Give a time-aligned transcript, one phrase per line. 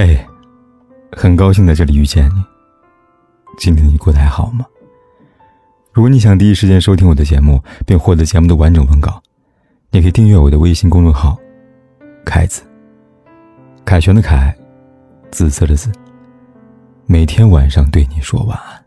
[0.00, 0.16] 嘿，
[1.10, 2.44] 很高兴在这里遇见你。
[3.58, 4.64] 今天你过得还好吗？
[5.92, 9.20] 如果你想第一时间收听我的节目，并获得节目的完整文稿，
[9.90, 11.36] 你可以订阅我的微信公众号
[12.24, 12.62] “凯子”。
[13.84, 14.56] 凯旋的凯，
[15.32, 15.90] 紫色的紫。
[17.06, 18.84] 每天晚上对你说晚安。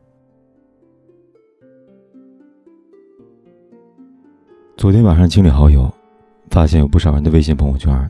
[4.78, 5.94] 昨天晚上清理好友，
[6.50, 8.10] 发现有不少人的微信朋友圈。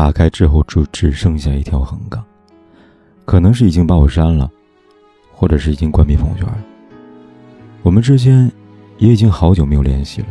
[0.00, 2.24] 打开之后就只剩下一条横杠，
[3.26, 4.50] 可能是已经把我删了，
[5.30, 6.58] 或者是已经关闭朋友圈了。
[7.82, 8.50] 我们之间
[8.96, 10.26] 也已经好久没有联系了。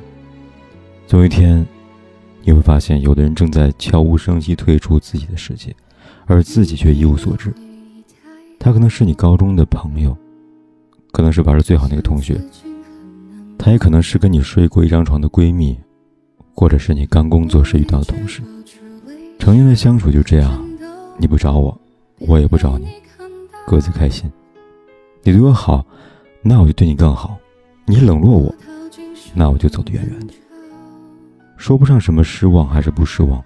[1.05, 1.63] 总有一天，
[2.41, 5.71] 你会发现，有的人正在悄无声息退出自己的世界，
[6.25, 7.53] 而自己却一无所知。
[8.57, 10.17] 他可能是你高中的朋友，
[11.11, 12.41] 可能是玩的最好那个同学，
[13.55, 15.77] 他也可能是跟你睡过一张床的闺蜜，
[16.55, 18.41] 或者是你刚工作时遇到的同事。
[19.39, 20.63] 成年的相处就这样，
[21.17, 21.75] 你不找我，
[22.19, 22.89] 我也不找你，
[23.65, 24.29] 各自开心。
[25.23, 25.83] 你对我好，
[26.43, 27.35] 那我就对你更好；
[27.85, 28.53] 你冷落我，
[29.33, 30.33] 那我就走得远远的。
[31.55, 33.41] 说不上什么失望还是不失望，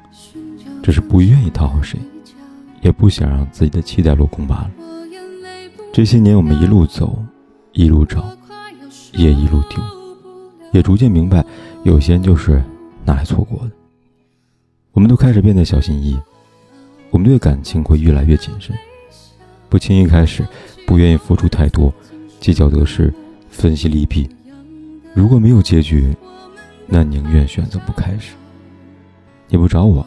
[0.81, 1.97] 只是不愿意讨好谁，
[2.81, 4.71] 也不想让自己的期待落空罢了。
[5.93, 7.23] 这些年我们一路走，
[7.71, 8.35] 一路找，
[9.13, 9.79] 也一路丢，
[10.71, 11.45] 也逐渐明白，
[11.83, 12.61] 有些人就是
[13.05, 13.71] 拿来错过的。
[14.93, 16.19] 我们都开始变得小心翼翼，
[17.09, 18.77] 我们对感情会越来越谨慎，
[19.67, 20.47] 不轻易开始，
[20.85, 21.91] 不愿意付出太多，
[22.39, 23.11] 计较得失，
[23.49, 24.29] 分析利弊。
[25.15, 26.15] 如果没有结局，
[26.85, 28.33] 那宁愿选择不开始。
[29.47, 30.05] 你不找我，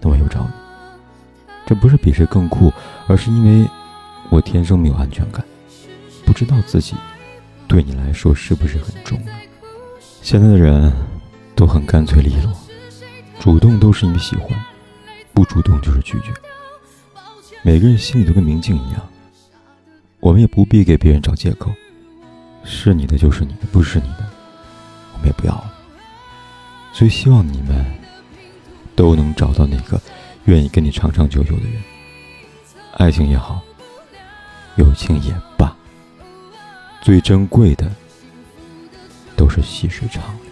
[0.00, 0.50] 那我又找你。
[1.64, 2.72] 这不是比谁更酷，
[3.06, 3.68] 而是因为
[4.30, 5.44] 我天生没有安全感，
[6.26, 6.96] 不知道自己
[7.68, 9.32] 对你来说是不是很重要。
[10.22, 10.92] 现在的人
[11.54, 12.52] 都很干脆利落。
[13.42, 14.56] 主动都是因为喜欢，
[15.34, 16.32] 不主动就是拒绝。
[17.64, 19.04] 每个人心里都跟明镜一样，
[20.20, 21.72] 我们也不必给别人找借口。
[22.62, 24.24] 是你的就是你的，不是你的，
[25.14, 25.74] 我们也不要了。
[26.92, 27.84] 所以希望你们
[28.94, 30.00] 都能找到那个
[30.44, 31.82] 愿意跟你长长久久的人。
[32.92, 33.60] 爱情也好，
[34.76, 35.76] 友情也罢，
[37.00, 37.90] 最珍贵的
[39.36, 40.51] 都是细水长流。